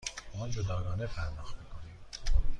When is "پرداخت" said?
1.07-1.55